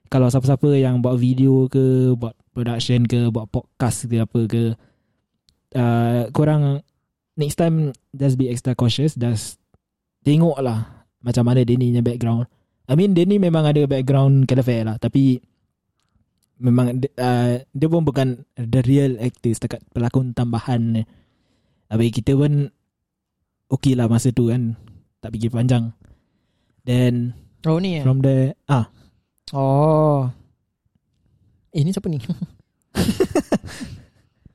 Kalau 0.10 0.26
siapa-siapa 0.26 0.74
yang 0.74 1.06
buat 1.06 1.22
video 1.22 1.70
ke 1.70 2.18
Buat 2.18 2.34
production 2.50 3.06
ke 3.06 3.30
Buat 3.30 3.46
podcast 3.54 4.10
ke 4.10 4.18
apa 4.18 4.40
ke 4.50 4.64
uh, 5.78 6.26
Korang 6.34 6.82
Next 7.38 7.62
time 7.62 7.94
Just 8.10 8.42
be 8.42 8.50
extra 8.50 8.74
cautious 8.74 9.14
Just 9.14 9.62
Tengok 10.26 10.58
lah 10.66 11.06
Macam 11.22 11.46
mana 11.46 11.62
Denny 11.62 11.94
punya 11.94 12.02
background. 12.02 12.50
I 12.90 12.98
mean 12.98 13.14
Denny 13.14 13.38
memang 13.38 13.70
ada 13.70 13.86
background 13.86 14.50
Calafare 14.50 14.82
lah 14.82 14.98
Tapi 14.98 15.38
Memang 16.58 16.98
uh, 17.06 17.54
Dia 17.62 17.88
pun 17.88 18.02
bukan 18.02 18.50
The 18.58 18.82
real 18.90 19.22
actor 19.22 19.54
Setakat 19.54 19.86
pelakon 19.94 20.34
tambahan. 20.34 21.06
Habis 21.94 22.10
kita 22.18 22.34
pun 22.34 22.74
Okay 23.70 23.94
lah 23.94 24.10
masa 24.10 24.34
tu 24.34 24.50
kan 24.50 24.74
Tak 25.22 25.38
fikir 25.38 25.54
panjang. 25.54 25.94
Then 26.82 27.38
Oh 27.70 27.78
ni 27.78 28.02
eh? 28.02 28.04
From 28.04 28.26
the 28.26 28.58
Ah 28.66 28.90
Oh. 29.52 30.30
Eh 31.70 31.82
ni 31.82 31.90
siapa 31.90 32.08
ni? 32.08 32.20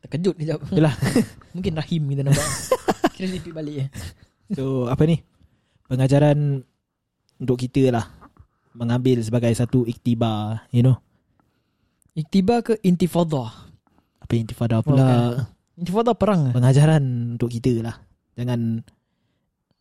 Terkejut 0.04 0.34
kejap. 0.36 0.58
Yelah. 0.70 0.94
Mungkin 1.54 1.72
Rahim 1.74 2.02
kita 2.10 2.22
nampak. 2.22 2.46
Kira 3.14 3.26
repeat 3.30 3.54
balik 3.54 3.76
eh. 3.78 3.88
So 4.52 4.86
apa 4.86 5.06
ni 5.06 5.22
Pengajaran 5.86 6.66
Untuk 7.38 7.56
kita 7.56 7.88
lah 7.88 8.10
Mengambil 8.74 9.22
sebagai 9.22 9.54
satu 9.54 9.86
iktibar 9.86 10.66
You 10.68 10.82
know 10.82 10.96
Iktibar 12.12 12.60
ke 12.60 12.74
intifada? 12.82 13.54
Apa 14.20 14.32
intifada 14.34 14.82
pula 14.82 15.46
Intifada 15.78 16.12
perang? 16.12 16.52
Pengajaran 16.52 17.38
Untuk 17.38 17.48
kita 17.48 17.80
lah 17.80 17.96
Jangan 18.34 18.82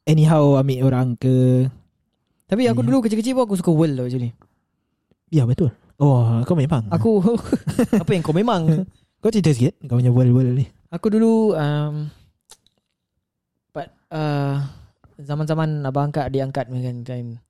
Anyhow 0.06 0.56
ambil 0.56 0.86
orang 0.86 1.18
ke 1.18 1.68
Tapi 2.46 2.70
aku 2.70 2.80
Ya. 2.80 2.88
dulu 2.88 2.98
kecil-kecil 3.02 3.34
pun 3.34 3.44
aku 3.44 3.58
suka 3.58 3.74
world 3.74 3.98
tau 3.98 4.06
actually. 4.06 4.32
Ya 5.34 5.50
betul. 5.50 5.74
Oh 5.98 6.46
kau 6.46 6.54
memang. 6.54 6.86
Aku 6.94 7.26
apa 8.02 8.12
yang 8.14 8.22
kau 8.22 8.38
memang? 8.38 8.86
Kau 9.18 9.34
cerita 9.34 9.50
sikit. 9.50 9.74
Kau 9.90 9.98
punya 9.98 10.14
world-world 10.14 10.54
ni. 10.54 10.70
Aku 10.94 11.10
dulu 11.10 11.58
um, 11.58 12.06
But 13.74 13.90
uh, 14.14 14.62
Zaman-zaman 15.18 15.82
abang 15.82 16.14
angkat 16.14 16.30
Dia 16.30 16.46
angkat 16.46 16.70
kan 16.70 17.02
time. 17.02 17.42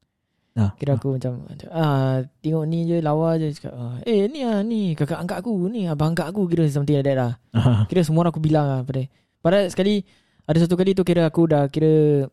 nah, 0.56 0.72
Kira 0.80 0.96
aku 0.96 1.20
macam 1.20 1.44
macam, 1.44 1.68
ah, 1.76 2.24
Tengok 2.40 2.64
ni 2.72 2.88
je 2.88 3.04
Lawa 3.04 3.36
je. 3.36 3.52
Cakap, 3.52 3.76
ah, 3.76 4.00
Eh 4.08 4.32
ni 4.32 4.48
lah 4.48 4.64
ni 4.64 4.96
Kakak 4.96 5.20
angkat 5.20 5.44
aku. 5.44 5.68
Ni 5.68 5.92
abang 5.92 6.16
angkat 6.16 6.32
aku. 6.32 6.48
Kira 6.48 6.64
something 6.72 6.96
like 6.96 7.04
that 7.04 7.20
lah. 7.20 7.34
Ah, 7.52 7.84
Kira 7.92 8.08
semua 8.08 8.24
orang 8.24 8.32
aku 8.32 8.40
bilang 8.40 8.64
lah 8.64 8.80
pada 8.88 9.04
Padahal 9.44 9.68
sekali 9.68 10.08
Ada 10.48 10.64
satu 10.64 10.80
kali 10.80 10.96
tu 10.96 11.04
kira 11.04 11.28
aku 11.28 11.52
dah 11.52 11.68
Kira 11.68 12.32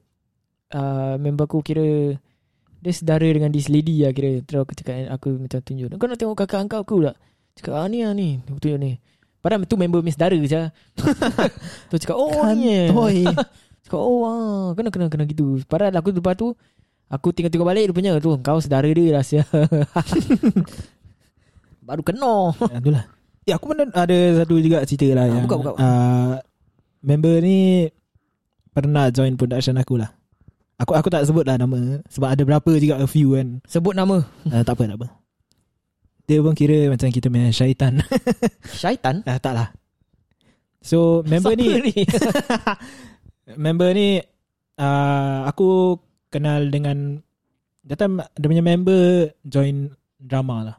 uh, 0.78 1.14
Member 1.18 1.50
aku 1.50 1.58
kira 1.58 2.14
Dia 2.80 2.92
sedara 2.96 3.28
dengan 3.28 3.52
this 3.52 3.68
lady 3.68 4.00
lah 4.04 4.12
kira. 4.16 4.40
Terus 4.44 4.64
aku 4.64 4.72
cakap 4.76 5.08
Aku 5.20 5.36
macam 5.36 5.60
tunjuk. 5.60 5.88
Kau 5.96 6.08
nak 6.08 6.18
tengok 6.18 6.36
kakak 6.36 6.60
angkat 6.64 6.80
aku 6.80 6.96
tak 7.04 7.16
Cakap 7.60 7.72
ah 7.76 7.86
ni 7.86 7.98
lah 8.04 8.12
ni. 8.16 8.40
Aku 8.48 8.58
tunjuk 8.60 8.80
ni. 8.80 8.92
Padahal 9.40 9.64
tu 9.64 9.76
member 9.80 10.04
Miss 10.04 10.20
Dara 10.20 10.36
je 10.36 10.62
Tu 11.88 11.96
cakap 11.96 12.16
oh 12.16 12.44
ni 12.52 12.92
eh. 12.92 12.92
Cakap 13.88 14.00
oh 14.00 14.28
ah, 14.28 14.76
Kena 14.76 14.92
kena 14.92 15.08
kena 15.08 15.24
gitu. 15.24 15.60
Padahal 15.64 15.96
aku 15.96 16.12
lepas 16.12 16.36
tu 16.36 16.52
Aku 17.10 17.32
tengok-tengok 17.32 17.64
balik 17.66 17.88
Rupanya 17.90 18.20
tu 18.20 18.36
Kau 18.44 18.60
sedara 18.60 18.86
dia 18.92 19.16
lah. 19.16 19.24
Baru 21.90 22.04
kena. 22.06 22.54
Ya, 22.70 22.78
itulah. 22.78 23.04
Ya, 23.48 23.52
aku 23.58 23.72
pun 23.72 23.82
ada 23.82 24.18
satu 24.38 24.60
juga 24.62 24.84
cerita 24.86 25.10
lah 25.16 25.26
Ah, 25.26 25.32
yang 25.32 25.44
buka, 25.48 25.56
buka. 25.58 25.70
Uh, 25.74 26.38
member 27.02 27.40
ni 27.42 27.90
pernah 28.70 29.10
join 29.10 29.34
production 29.34 29.74
aku 29.80 29.98
lah. 29.98 30.14
Aku 30.80 30.96
aku 30.96 31.12
tak 31.12 31.28
sebut 31.28 31.44
lah 31.44 31.60
nama 31.60 32.00
sebab 32.08 32.32
ada 32.32 32.40
berapa 32.40 32.70
juga 32.80 32.96
a 32.96 33.04
few 33.04 33.36
kan. 33.36 33.60
Sebut 33.68 33.92
nama 33.92 34.24
Uh, 34.48 34.64
tak 34.66 34.80
apa 34.80 34.88
tak 34.88 34.96
apa. 34.96 35.08
Dia 36.24 36.40
pun 36.40 36.56
kira 36.56 36.88
macam 36.88 37.12
kita 37.12 37.28
punya 37.28 37.52
syaitan. 37.52 38.00
Syaitan 38.80 39.20
ah, 39.28 39.36
tak 39.36 39.52
lah. 39.52 39.68
So 40.80 41.20
member 41.28 41.52
Siapa 41.52 41.60
ni 41.60 41.68
ni 41.84 41.94
member 43.68 43.90
ni 43.92 44.08
uh, 44.80 45.44
aku 45.44 46.00
kenal 46.32 46.72
dengan 46.72 47.20
datang 47.84 48.24
dia 48.40 48.48
punya 48.48 48.64
member 48.64 49.36
join 49.44 49.92
drama 50.16 50.56
lah. 50.64 50.76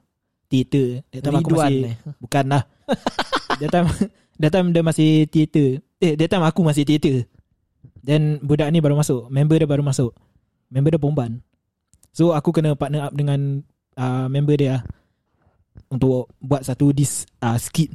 Theater. 0.50 1.06
That 1.14 1.22
time 1.30 1.38
aku 1.46 1.50
masih 1.56 1.96
eh. 1.96 1.96
Bukan 2.20 2.46
lah 2.52 2.68
That 3.56 3.72
time 3.72 3.88
That 4.36 4.52
time 4.52 4.76
dia 4.76 4.84
masih 4.84 5.24
theater 5.32 5.80
Eh 6.04 6.20
that 6.20 6.28
time 6.28 6.44
aku 6.44 6.60
masih 6.60 6.84
theater 6.84 7.24
Then 8.02 8.42
budak 8.42 8.70
ni 8.74 8.82
baru 8.82 8.98
masuk. 8.98 9.30
Member 9.30 9.62
dia 9.62 9.70
baru 9.70 9.86
masuk. 9.86 10.12
Member 10.74 10.98
dia 10.98 11.02
perempuan. 11.02 11.42
So 12.12 12.36
aku 12.36 12.52
kena 12.52 12.76
partner 12.76 13.08
up 13.08 13.14
dengan 13.16 13.64
uh, 13.96 14.28
Member 14.28 14.56
dia 14.60 14.80
lah 14.80 14.82
Untuk 15.88 16.28
buat 16.44 16.68
satu 16.68 16.92
this 16.92 17.24
uh, 17.40 17.56
skit 17.56 17.88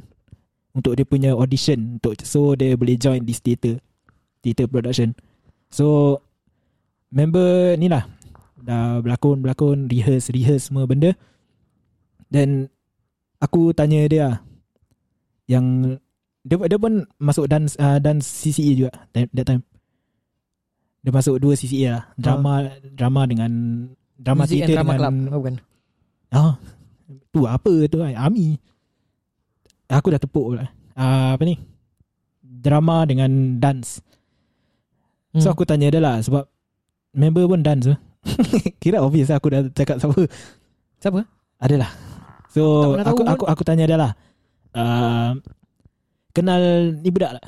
Untuk 0.73 0.97
dia 0.97 1.05
punya 1.05 1.37
audition 1.37 2.01
untuk 2.01 2.17
So 2.25 2.57
dia 2.57 2.73
boleh 2.73 2.97
join 2.97 3.21
this 3.25 3.41
theater 3.41 3.77
Theater 4.41 4.65
production. 4.65 5.13
So 5.69 6.17
Member 7.13 7.77
ni 7.77 7.87
lah. 7.87 8.09
Dah 8.57 8.99
berlakon-berlakon 9.05 9.85
Rehearse-rehearse 9.87 10.73
semua 10.73 10.89
benda. 10.89 11.13
Then 12.33 12.73
Aku 13.37 13.69
tanya 13.69 14.01
dia 14.09 14.21
lah 14.25 14.35
Yang 15.45 16.01
dia, 16.47 16.55
dia 16.63 16.79
pun 16.79 17.03
masuk 17.19 17.45
dance 17.51 17.75
uh, 17.75 17.99
dance 17.99 18.23
CCA 18.23 18.71
juga 18.71 18.91
that, 19.11 19.27
that 19.35 19.43
time. 19.43 19.67
Dia 21.07 21.15
masuk 21.15 21.39
dua 21.39 21.55
CCA 21.55 21.87
lah. 21.87 22.03
Drama 22.19 22.67
drama 22.83 23.23
dengan 23.23 23.51
drama 24.19 24.43
Music 24.43 24.67
theater 24.67 24.75
drama 24.75 24.91
dengan 24.91 24.99
club. 24.99 25.15
Oh, 25.31 25.39
bukan. 25.39 25.55
Ah, 26.35 26.53
tu 27.31 27.39
apa 27.47 27.73
tu? 27.87 28.03
Ami. 28.03 28.59
Aku 29.87 30.11
dah 30.11 30.19
tepuk 30.19 30.59
lah. 30.59 30.67
Uh, 30.99 31.39
apa 31.39 31.47
ni? 31.47 31.55
Drama 32.43 33.07
dengan 33.07 33.55
dance. 33.55 34.03
So 35.39 35.47
Hmm. 35.47 35.55
aku 35.55 35.63
tanya 35.63 35.87
dia 35.87 36.03
lah 36.03 36.19
sebab 36.19 36.43
member 37.15 37.47
pun 37.47 37.63
dance. 37.63 37.87
Kira 38.83 38.99
obvious 38.99 39.31
lah 39.31 39.39
aku 39.39 39.47
dah 39.47 39.63
cakap 39.71 40.03
siapa. 40.03 40.27
Siapa? 40.99 41.23
Adalah. 41.63 41.87
So 42.51 42.99
aku 42.99 43.23
aku 43.23 43.47
aku 43.47 43.63
tanya 43.63 43.87
dia 43.87 43.95
lah. 43.95 44.11
Uh, 44.75 45.39
kenal 46.35 46.91
ni 46.99 47.07
budak 47.15 47.39
tak? 47.39 47.47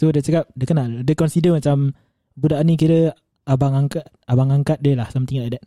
So 0.00 0.08
dia 0.08 0.24
cakap 0.24 0.48
dia 0.56 0.64
kenal. 0.64 1.04
Dia 1.04 1.12
consider 1.12 1.52
macam 1.52 1.92
budak 2.36 2.60
ni 2.62 2.76
kira 2.78 3.16
abang 3.48 3.74
angkat 3.74 4.04
abang 4.28 4.52
angkat 4.52 4.78
dia 4.84 4.94
lah 4.94 5.08
something 5.10 5.40
like 5.40 5.56
that. 5.56 5.64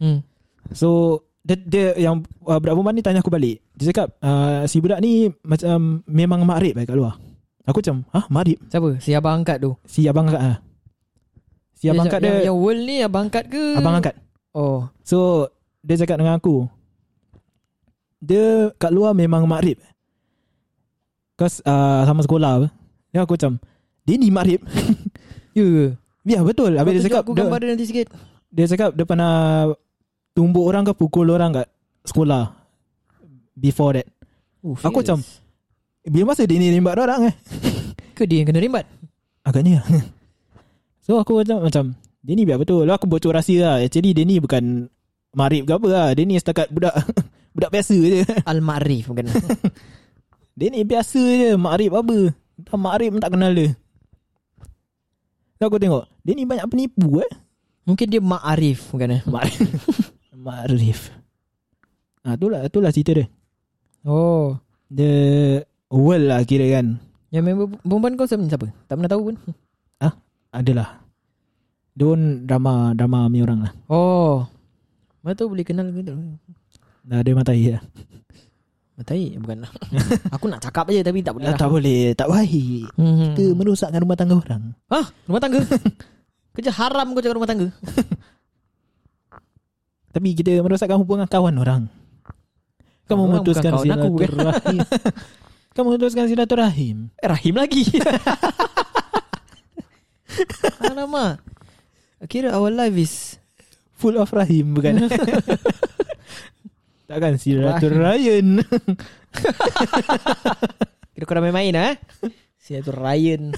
Hmm. 0.00 0.24
So 0.72 1.20
dia, 1.42 1.58
dia 1.62 1.86
yang 1.98 2.24
uh, 2.48 2.58
budak 2.58 2.74
perempuan 2.74 2.94
ni 2.96 3.04
tanya 3.04 3.20
aku 3.20 3.30
balik. 3.30 3.60
Dia 3.76 3.92
cakap 3.92 4.16
uh, 4.24 4.64
si 4.66 4.80
budak 4.80 4.98
ni 5.04 5.30
macam 5.44 6.02
memang 6.08 6.42
makrib 6.48 6.78
eh 6.80 6.86
kat 6.88 6.96
luar. 6.96 7.20
Aku 7.62 7.78
macam, 7.78 8.02
"Hah, 8.10 8.26
makrib? 8.26 8.58
Siapa? 8.66 8.98
Si 8.98 9.14
abang 9.14 9.42
angkat 9.42 9.62
tu. 9.62 9.70
Si 9.86 10.02
abang 10.10 10.26
angkat 10.26 10.42
ah." 10.42 10.58
Si 11.78 11.86
abang 11.86 12.06
angkat 12.06 12.22
yang, 12.22 12.38
dia 12.42 12.46
yang 12.50 12.58
world 12.58 12.82
ni 12.82 12.96
abang 13.02 13.26
angkat 13.30 13.44
ke? 13.50 13.78
abang 13.78 13.98
angkat. 13.98 14.14
Oh. 14.54 14.86
So 15.02 15.50
dia 15.82 15.98
cakap 15.98 16.22
dengan 16.22 16.38
aku 16.38 16.70
Dia 18.22 18.70
kat 18.78 18.94
luar 18.94 19.18
memang 19.18 19.50
makrib 19.50 19.82
Cause 21.34 21.58
uh, 21.66 22.06
sama 22.06 22.22
sekolah 22.22 22.50
apa 22.62 22.68
Dia 23.10 23.26
aku 23.26 23.34
macam 23.34 23.58
Dia 24.06 24.14
ni 24.14 24.30
makrib 24.30 24.62
Ya 25.52 25.64
ke? 25.64 25.86
Ya 26.22 26.38
betul. 26.40 26.78
Habis 26.78 27.02
dia 27.02 27.04
cakap 27.10 27.22
aku 27.26 27.32
dia, 27.34 27.44
gambar 27.44 27.58
dia 27.60 27.68
nanti 27.74 27.86
sikit. 27.88 28.06
dia 28.52 28.66
cakap 28.68 28.90
dia 28.94 29.04
pernah 29.04 29.32
Tumbuk 30.32 30.64
orang 30.64 30.88
ke 30.88 30.92
pukul 30.96 31.28
orang 31.28 31.52
kat 31.52 31.68
sekolah? 32.08 32.56
Before 33.52 33.92
that. 34.00 34.08
Oh, 34.64 34.72
Aku 34.80 35.04
macam 35.04 35.20
Bila 36.08 36.32
masa 36.32 36.48
dia 36.48 36.56
ni 36.56 36.72
rimbat 36.72 36.96
orang 36.96 37.28
eh? 37.28 37.34
Ke 38.16 38.24
dia 38.24 38.40
yang 38.40 38.48
kena 38.48 38.64
rimbat? 38.64 38.88
Agaknya. 39.44 39.84
So 41.04 41.18
aku 41.18 41.42
macam 41.42 41.66
macam 41.66 41.84
Dia 42.24 42.32
ni 42.32 42.48
biar 42.48 42.56
betul. 42.56 42.88
Lah 42.88 42.96
aku 42.96 43.10
bocor 43.10 43.36
rahsia 43.36 43.58
lah. 43.60 43.76
Actually 43.82 44.16
dia 44.16 44.24
ni 44.24 44.40
bukan 44.40 44.88
Marib 45.36 45.68
ke 45.68 45.72
apa 45.76 45.88
lah. 45.90 46.08
Dia 46.16 46.24
ni 46.24 46.38
setakat 46.40 46.72
budak 46.72 46.96
Budak 47.58 47.68
biasa 47.68 47.92
je. 47.92 48.24
Al-Ma'rif 48.48 49.12
bukan? 49.12 49.28
Dia 50.56 50.68
ni 50.72 50.80
biasa 50.88 51.20
je. 51.20 51.50
Makrib 51.60 51.92
apa? 51.92 52.32
Makrib 52.72 53.18
pun 53.18 53.20
tak 53.20 53.36
kenal 53.36 53.52
dia 53.52 53.76
So 55.62 55.70
aku 55.70 55.78
tengok 55.78 56.10
Dia 56.26 56.34
ni 56.34 56.42
banyak 56.42 56.66
penipu 56.66 57.22
eh 57.22 57.30
Mungkin 57.86 58.10
dia 58.10 58.18
Ma'arif 58.18 58.90
bukan? 58.90 59.14
eh? 59.14 59.22
Makrib 59.30 59.70
Makrif 60.34 61.14
Ah, 62.26 62.34
itulah, 62.34 62.66
itulah 62.66 62.90
cerita 62.90 63.22
dia 63.22 63.26
Oh. 64.02 64.58
Dia 64.90 65.14
World 65.86 66.26
lah 66.26 66.42
kira 66.42 66.66
kan 66.66 66.98
Yang 67.30 67.44
member 67.46 67.78
perempuan 67.78 68.18
kau 68.18 68.26
siapa? 68.26 68.42
siapa? 68.50 68.66
Tak 68.90 68.98
pernah 68.98 69.10
tahu 69.14 69.22
pun. 69.30 69.36
Adalah 70.50 70.98
Dia 71.94 72.10
pun 72.10 72.42
drama 72.42 72.90
Drama 72.98 73.30
mi 73.30 73.38
orang 73.46 73.62
lah 73.62 73.72
Oh. 73.86 74.42
Mana 75.22 75.38
tahu 75.38 75.54
boleh 75.54 75.62
kenal 75.62 75.94
ke 75.94 76.02
tu? 76.02 76.18
Dah 77.06 77.22
ada 77.22 77.30
matai 77.38 77.78
lah 77.78 77.82
Matai 79.02 79.34
bukan. 79.34 79.66
Aku 80.38 80.46
nak 80.46 80.62
cakap 80.62 80.86
aja 80.88 81.02
tapi 81.02 81.18
tak 81.20 81.34
boleh. 81.34 81.44
ah, 81.44 81.50
lah. 81.50 81.58
Tak 81.58 81.68
boleh 81.68 82.14
Tak 82.14 82.26
baik 82.26 82.86
Hmm. 82.94 83.34
Kita 83.34 83.42
merosakkan 83.52 83.98
rumah 83.98 84.14
tangga 84.14 84.38
orang 84.38 84.62
Hah? 84.86 85.06
Rumah 85.26 85.40
tangga? 85.42 85.58
Kerja 86.54 86.70
haram 86.70 87.10
kau 87.10 87.18
cakap 87.18 87.34
rumah 87.34 87.50
tangga. 87.50 87.66
Tapi 90.14 90.28
kita 90.32 90.60
merosakkan 90.60 90.96
hubungan 90.96 91.24
kawan 91.24 91.56
orang 91.56 91.82
Kamu 93.04 93.18
Orang 93.18 93.18
bukan 93.18 93.32
memutuskan 93.42 93.70
kawan 93.72 93.90
aku, 93.90 94.08
kan? 94.14 94.28
silaturahim 94.30 94.78
Kamu 95.72 95.86
memutuskan 95.90 96.24
silaturahim 96.28 96.96
Eh, 97.16 97.26
Rahim 97.26 97.54
lagi. 97.56 97.82
Alamak. 100.80 101.40
Kira 102.24 102.52
our 102.52 102.70
life 102.70 102.94
is 102.94 103.36
Full 103.98 104.16
of 104.16 104.30
rahim 104.30 104.74
bukan 104.74 105.10
Takkan 107.06 107.36
silaturahim 107.36 108.62
Kira 111.12 111.24
kau 111.28 111.34
dah 111.36 111.42
main-main 111.44 111.72
lah 111.74 111.84
eh? 111.92 111.96
Siapa 112.62 112.88
tu 112.88 112.92
Ryan. 112.94 113.52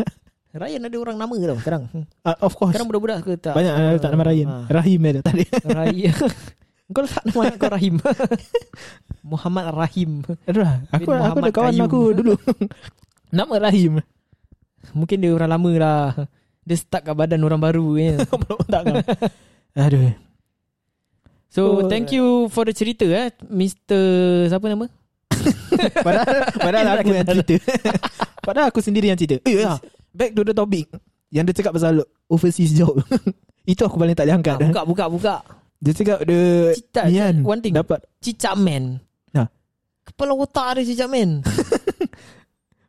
Ryan 0.60 0.86
ada 0.86 0.96
orang 0.98 1.16
nama 1.16 1.32
tau 1.32 1.58
sekarang. 1.58 1.82
Uh, 2.22 2.36
Of 2.44 2.54
course. 2.58 2.74
Sekarang 2.74 2.88
budak-budak 2.90 3.18
ke 3.24 3.32
tak? 3.38 3.54
Banyak 3.56 3.74
uh, 3.74 3.92
letak 3.96 4.10
nama 4.12 4.24
Ryan. 4.28 4.48
Ah. 4.48 4.64
Rahim 4.68 5.00
ada 5.06 5.20
tak 5.24 5.34
ada. 5.38 5.44
Ryan 5.64 6.14
Kau 6.90 7.06
letak 7.06 7.22
nama 7.22 7.40
anak 7.46 7.56
kau 7.62 7.70
Rahim? 7.70 7.94
Muhammad 9.22 9.64
Rahim. 9.70 10.10
Aduh, 10.42 10.66
Aku, 10.90 11.06
Bin 11.06 11.22
aku 11.22 11.38
ada 11.38 11.52
kawan 11.54 11.70
Qayyum. 11.70 11.86
aku 11.86 12.00
dulu. 12.18 12.34
Nama 13.30 13.54
Rahim. 13.70 14.02
Mungkin 14.90 15.22
dia 15.22 15.30
orang 15.30 15.54
lama 15.54 15.70
lah. 15.78 16.06
Dia 16.66 16.74
stuck 16.74 17.06
kat 17.06 17.14
badan 17.14 17.46
orang 17.46 17.62
baru 17.62 17.94
ya. 17.94 18.26
tak 18.66 18.90
kan 18.90 18.94
Aduh 19.78 20.10
So 21.50 21.82
Oh. 21.82 21.90
thank 21.90 22.14
you 22.14 22.46
for 22.54 22.62
the 22.62 22.70
cerita 22.70 23.02
eh. 23.10 23.34
Mr. 23.42 23.98
Siapa 24.46 24.70
nama? 24.70 24.86
Padahal, 26.06 26.36
padahal 26.52 26.86
aku 27.00 27.10
yang 27.10 27.26
cerita. 27.26 27.54
Padahal 28.46 28.66
aku 28.70 28.78
sendiri 28.78 29.10
yang 29.10 29.18
cerita. 29.18 29.42
Eh 29.42 29.64
ya 29.64 29.80
Back 30.12 30.36
to 30.36 30.46
the 30.46 30.52
topic 30.52 30.86
Yang 31.32 31.44
dia 31.50 31.54
cakap 31.62 31.72
pasal 31.74 32.04
Overseas 32.30 32.70
job. 32.70 32.94
Itu 33.70 33.82
aku 33.82 33.98
paling 33.98 34.14
tak 34.14 34.30
boleh 34.30 34.36
angkat 34.38 34.56
buka 34.62 34.82
buka 34.86 35.04
buka 35.10 35.34
Dia 35.80 35.92
cakap 35.96 36.22
dia 36.22 36.70
Cicak 36.76 37.04
Nian 37.10 37.34
One 37.42 37.60
thing. 37.64 37.74
Dapat 37.74 38.04
Cicak 38.22 38.54
man. 38.54 39.02
Ha. 39.34 39.48
Kepala 40.06 40.32
otak 40.36 40.78
dia 40.78 40.86
cicak 40.86 41.08
man. 41.10 41.40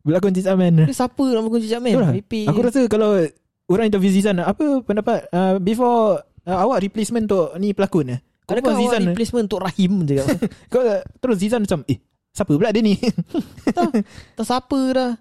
Berlakon 0.06 0.34
cicak 0.34 0.56
man. 0.58 0.74
Dia 0.86 0.94
siapa 0.94 1.24
nak 1.24 1.42
berlakon 1.46 1.62
cicak 1.66 1.82
man? 1.82 1.94
Itulah. 1.98 2.12
Pipi 2.14 2.42
Aku 2.46 2.60
rasa 2.62 2.82
kalau 2.86 3.10
Orang 3.72 3.88
interview 3.88 4.12
Zizan 4.12 4.38
Apa 4.38 4.84
pendapat 4.84 5.30
uh, 5.32 5.56
Before 5.58 6.20
uh, 6.44 6.58
Awak 6.68 6.84
replacement 6.84 7.26
untuk 7.26 7.56
Ni 7.58 7.72
pelakon 7.74 8.18
eh 8.18 8.22
Kau 8.42 8.54
Adakah 8.58 8.74
awak 8.74 8.82
Zizan 8.82 9.02
replacement 9.08 9.46
untuk 9.46 9.62
Rahim 9.62 9.94
je 10.04 10.14
kau? 10.20 10.28
Kau 10.68 10.82
terus 11.20 11.38
Zizan 11.40 11.62
macam 11.62 11.86
Eh 11.86 12.02
Siapa 12.32 12.52
pula 12.52 12.72
dia 12.72 12.80
ni? 12.80 12.96
Tak 14.34 14.44
siapa 14.44 14.80
dah. 14.96 15.12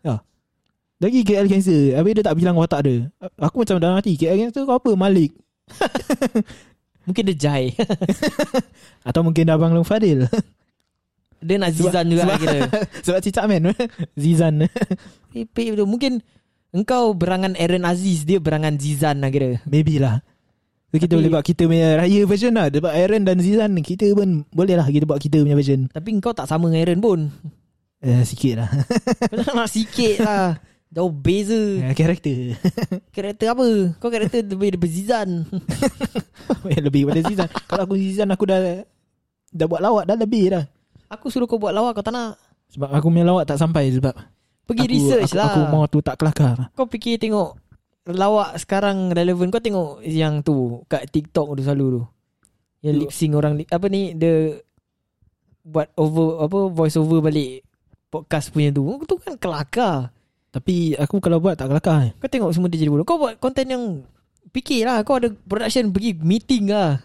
Lagi 1.00 1.20
KL 1.20 1.46
cancer 1.46 1.98
Habis 1.98 2.12
dia 2.14 2.24
tak 2.24 2.36
bilang 2.38 2.54
watak 2.54 2.80
dia. 2.86 3.10
Aku 3.36 3.62
macam 3.62 3.82
dalam 3.82 3.98
hati 3.98 4.14
KL 4.14 4.46
cancer 4.46 4.62
kau 4.62 4.78
apa 4.78 4.94
Malik? 4.94 5.34
Mungkin 7.08 7.24
dia 7.32 7.36
Jai 7.36 7.72
Atau 9.08 9.24
mungkin 9.24 9.42
dia 9.42 9.56
Abang 9.56 9.72
Long 9.72 9.82
Fadil. 9.82 10.28
Dia 11.40 11.56
nak 11.56 11.72
Sebab- 11.72 11.90
Zizan 11.90 12.06
juga 12.06 12.22
sebab- 12.28 12.38
kira. 12.38 12.58
Sebab 13.02 13.18
cicak 13.20 13.44
man 13.48 13.64
Zizan. 14.14 14.54
Pipik 15.30 15.74
Mungkin 15.82 16.20
Engkau 16.70 17.10
berangan 17.12 17.58
Aaron 17.58 17.82
Aziz 17.82 18.22
Dia 18.22 18.38
berangan 18.38 18.78
Zizan 18.78 19.18
lah 19.18 19.30
kira. 19.30 19.58
Maybe 19.66 19.98
lah 19.98 20.22
So 20.90 20.98
kita 20.98 21.14
Tapi- 21.14 21.22
boleh 21.22 21.30
buat 21.30 21.44
kita 21.46 21.62
punya 21.70 21.88
raya 21.96 22.20
version 22.26 22.50
lah. 22.50 22.66
Sebab 22.66 22.90
Aaron 22.90 23.22
dan 23.22 23.38
Zizan 23.38 23.78
Kita 23.78 24.10
pun 24.10 24.42
Boleh 24.50 24.74
lah 24.74 24.82
kita 24.84 25.06
buat 25.06 25.22
kita 25.22 25.38
punya 25.38 25.54
version. 25.54 25.86
Tapi 25.86 26.08
engkau 26.10 26.34
tak 26.34 26.50
sama 26.50 26.66
dengan 26.66 26.82
Aaron 26.82 26.98
pun. 26.98 27.18
Eh, 28.02 28.26
Sikit 28.26 28.58
lah. 28.58 28.68
Kau 29.46 29.54
nak 29.54 29.70
sikit 29.70 30.18
lah. 30.18 30.58
Jauh 30.90 31.14
beza. 31.14 31.54
Eh, 31.78 31.94
Karakter. 31.94 32.58
Karakter 33.14 33.54
apa? 33.54 33.66
Kau 34.02 34.10
karakter 34.10 34.42
lebih 34.42 34.74
daripada 34.74 34.90
Zizan. 34.90 35.46
Lebih 36.90 37.06
pada 37.06 37.20
Zizan. 37.22 37.48
Kalau 37.70 37.82
aku 37.86 37.94
Zizan 37.94 38.28
Aku 38.34 38.42
dah 38.42 38.82
Dah 39.54 39.66
buat 39.70 39.78
lawak 39.78 40.10
Dah 40.10 40.18
lebih 40.18 40.50
dah. 40.50 40.66
Aku 41.06 41.30
suruh 41.30 41.46
kau 41.46 41.62
buat 41.62 41.70
lawak 41.70 41.94
Kau 41.94 42.02
tak 42.02 42.10
nak. 42.10 42.34
Sebab 42.74 42.90
aku 42.90 43.06
punya 43.06 43.22
lawak 43.22 43.46
tak 43.46 43.62
sampai 43.62 43.94
Sebab 43.94 44.14
Pergi 44.66 44.86
aku, 44.86 44.92
research 44.94 45.32
aku, 45.34 45.38
lah. 45.38 45.50
Aku 45.54 45.62
mau 45.70 45.86
tu 45.86 45.98
tak 45.98 46.14
kelakar. 46.18 46.70
Kau 46.74 46.86
fikir 46.86 47.18
tengok 47.18 47.58
Lawak 48.08 48.56
sekarang 48.56 49.12
relevan 49.12 49.52
Kau 49.52 49.60
tengok 49.60 50.00
yang 50.00 50.40
tu 50.40 50.80
Kat 50.88 51.04
TikTok 51.04 51.52
tu 51.52 51.60
selalu 51.60 52.00
tu. 52.00 52.02
Yang 52.80 52.94
Tu. 52.96 53.00
lip 53.04 53.10
sync 53.12 53.32
orang 53.36 53.60
Apa 53.68 53.86
ni 53.92 54.16
Dia 54.16 54.56
Buat 55.60 55.92
over 56.00 56.48
Apa 56.48 56.58
voice 56.72 56.96
over 56.96 57.20
balik 57.20 57.60
Podcast 58.08 58.50
punya 58.50 58.74
tu. 58.74 58.82
Tu 59.06 59.14
kan 59.22 59.38
kelakar. 59.38 60.10
Tapi 60.50 60.98
aku 60.98 61.22
kalau 61.22 61.38
buat 61.38 61.54
tak 61.54 61.70
kelakar 61.70 62.16
Kau 62.16 62.26
tengok 62.26 62.50
semua 62.56 62.66
dia 62.72 62.82
jadi 62.82 62.90
bodoh. 62.90 63.06
Kau 63.06 63.20
buat 63.20 63.36
konten 63.36 63.68
yang 63.68 63.84
Fikir 64.50 64.88
lah 64.88 65.04
Kau 65.04 65.20
ada 65.20 65.28
production 65.30 65.92
Pergi 65.92 66.16
meeting 66.16 66.72
lah. 66.72 67.04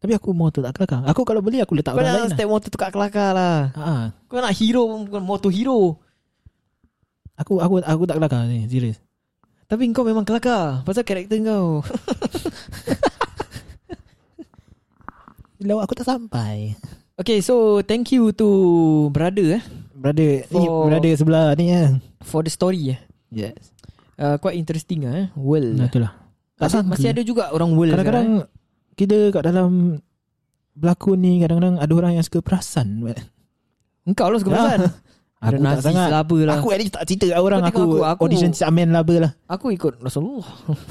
Tapi 0.00 0.16
aku 0.16 0.32
tu 0.50 0.60
tak 0.64 0.74
kelakar. 0.74 1.04
Aku 1.06 1.22
kalau 1.22 1.40
beli 1.40 1.62
aku 1.62 1.78
letak 1.78 1.94
Kau 1.94 2.02
orang 2.02 2.12
lain 2.12 2.20
nak 2.26 2.28
lah. 2.28 2.36
step 2.36 2.48
motor 2.50 2.68
tukar 2.72 2.90
kelakar 2.90 3.30
lah. 3.32 3.70
Ha, 3.72 4.12
Kau 4.26 4.42
nak 4.42 4.52
hero 4.52 4.84
Bukan 5.06 5.22
motor 5.22 5.48
hero. 5.54 5.96
Aku 7.40 7.62
aku 7.62 7.80
aku 7.80 8.02
tak 8.04 8.18
kelakar 8.20 8.44
ni 8.50 8.66
Serius 8.68 9.00
Tapi 9.70 9.86
kau 9.94 10.02
memang 10.02 10.26
kelakar 10.26 10.82
Pasal 10.82 11.06
karakter 11.06 11.38
kau 11.46 11.86
Lawak 15.62 15.86
aku 15.86 15.94
tak 15.94 16.10
sampai 16.10 16.74
Okay 17.14 17.38
so 17.38 17.78
Thank 17.86 18.10
you 18.10 18.34
to 18.34 18.48
Brother 19.14 19.60
eh 19.60 19.62
Brother 20.00 20.48
ni 20.48 20.64
For- 20.64 20.88
brother 20.88 21.12
sebelah 21.12 21.52
ni 21.60 21.68
ya. 21.68 22.00
For 22.24 22.40
the 22.40 22.48
story 22.48 22.96
eh. 22.96 23.00
Yes. 23.28 23.68
Uh, 24.16 24.40
quite 24.40 24.56
interesting 24.56 25.04
ah 25.04 25.12
eh. 25.12 25.26
World. 25.36 25.76
Nah, 25.76 25.92
itulah. 25.92 26.16
Tak 26.56 26.72
Ada, 26.72 26.72
sangka. 26.72 26.90
masih 26.96 27.08
ada 27.12 27.20
juga 27.20 27.52
orang 27.52 27.76
world. 27.76 27.92
Kadang-kadang 27.92 28.28
kita 28.96 29.28
kat 29.28 29.42
dalam 29.44 30.00
berlakon 30.72 31.20
ni 31.20 31.44
kadang-kadang 31.44 31.76
ada 31.76 31.92
orang 31.92 32.12
yang 32.16 32.24
suka 32.24 32.40
perasan. 32.40 33.04
engkau 34.08 34.32
lah 34.32 34.40
suka 34.40 34.50
perasan. 34.56 34.80
Aku 35.40 35.56
tak 35.56 35.80
sangat. 35.80 36.12
lah 36.12 36.20
lah. 36.44 36.60
Aku 36.60 36.68
at 36.68 36.78
least 36.84 36.92
tak 36.92 37.08
cerita 37.08 37.32
kat 37.32 37.40
orang 37.40 37.64
aku, 37.64 37.80
aku, 37.80 38.04
aku- 38.04 38.22
audition 38.28 38.52
Amen 38.60 38.92
lah 38.92 39.00
apa 39.00 39.14
lah. 39.16 39.32
Aku 39.48 39.72
ikut 39.72 39.96
Rasulullah. 40.04 40.44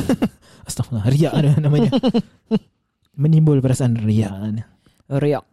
Astagfirullah. 0.68 1.06
Riak 1.06 1.34
ada 1.38 1.52
namanya. 1.62 1.94
Menimbul 3.22 3.62
perasaan 3.62 4.02
riak. 4.02 4.66
Riak. 5.06 5.46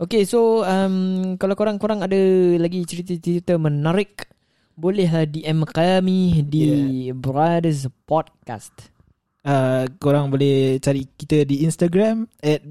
Okay, 0.00 0.24
so 0.24 0.64
um, 0.64 1.36
kalau 1.36 1.52
korang-korang 1.52 2.00
ada 2.00 2.16
lagi 2.56 2.80
cerita-cerita 2.88 3.60
menarik, 3.60 4.24
bolehlah 4.72 5.28
DM 5.28 5.62
kami 5.68 6.42
di 6.48 6.66
Brothers 7.12 7.86
Podcast. 8.08 8.88
Uh, 9.44 9.84
korang 10.00 10.30
boleh 10.32 10.80
cari 10.80 11.04
kita 11.18 11.44
di 11.44 11.66
Instagram 11.66 12.24
at 12.40 12.64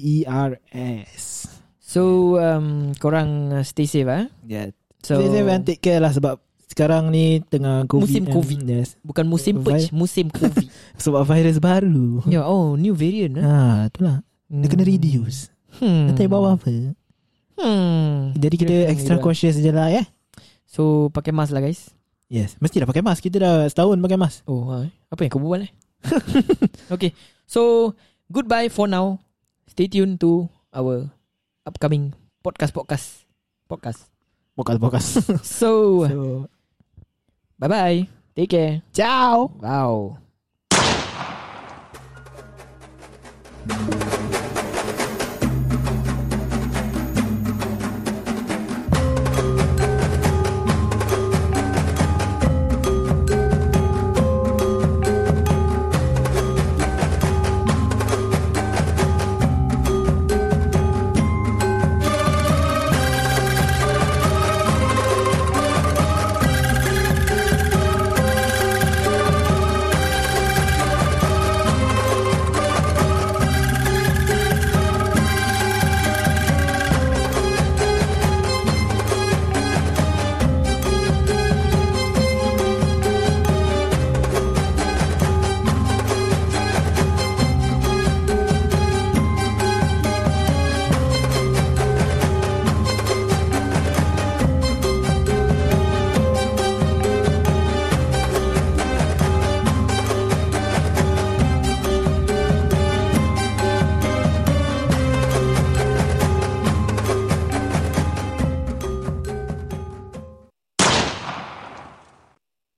V-R-U-H-D-E-R-S. 0.00 1.59
So, 1.90 2.38
um, 2.38 2.94
korang 3.02 3.50
uh, 3.50 3.66
stay 3.66 3.90
safe 3.90 4.06
eh. 4.06 4.30
Yeah. 4.46 4.70
So, 5.02 5.18
Stay 5.18 5.42
safe 5.42 5.50
and 5.50 5.66
take 5.66 5.82
care 5.82 5.98
lah 5.98 6.14
sebab 6.14 6.38
sekarang 6.70 7.10
ni 7.10 7.42
tengah 7.42 7.82
COVID. 7.90 8.06
Musim. 8.06 8.24
COVID. 8.30 8.60
Yes. 8.62 8.94
bukan 9.02 9.26
musim 9.26 9.58
Vi- 9.58 9.66
pej, 9.66 9.90
musim 9.90 10.30
COVID. 10.38 10.70
Sebab 11.02 11.26
virus 11.26 11.58
baru. 11.58 12.22
ya, 12.30 12.46
oh, 12.46 12.78
new 12.78 12.94
variant 12.94 13.34
eh. 13.34 13.42
Ha, 13.42 13.90
itulah. 13.90 14.22
Dia 14.46 14.70
kena 14.70 14.86
reduce. 14.86 15.50
Hmm. 15.82 16.14
Tak 16.14 16.22
tahu 16.22 16.30
bawa 16.30 16.54
apa. 16.54 16.94
Hmm. 17.58 18.38
Jadi 18.38 18.54
kita 18.54 18.70
Kira-kira 18.70 18.92
extra 18.94 19.14
gitu. 19.18 19.24
cautious 19.26 19.58
je 19.58 19.70
lah 19.74 19.90
ya. 19.90 20.06
So, 20.70 21.10
pakai 21.10 21.34
mask 21.34 21.50
lah 21.50 21.66
guys. 21.66 21.90
Yes. 22.30 22.54
Mesti 22.62 22.86
dah 22.86 22.86
pakai 22.86 23.02
mask. 23.02 23.18
Kita 23.26 23.42
dah 23.42 23.66
setahun 23.66 23.98
pakai 23.98 24.14
mask. 24.14 24.46
Oh, 24.46 24.70
ha, 24.70 24.86
apa 24.86 25.20
yang 25.26 25.30
kau 25.34 25.42
buat 25.42 25.66
eh? 25.66 25.72
okay. 26.94 27.10
So, 27.50 27.92
goodbye 28.30 28.70
for 28.70 28.86
now. 28.86 29.18
Stay 29.66 29.90
tuned 29.90 30.22
to 30.22 30.46
our 30.70 31.10
upcoming 31.70 32.10
podcast 32.42 32.74
podcast 32.74 33.30
podcast. 33.70 34.10
Pokas-pokas. 34.58 35.06
So, 35.46 36.04
so, 36.04 36.50
bye 37.56 37.70
bye. 37.70 38.08
Take 38.34 38.50
care. 38.50 38.82
ciao. 38.92 39.48
Wow. 39.62 40.18